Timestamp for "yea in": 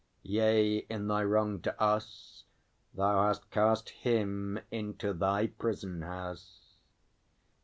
0.23-1.07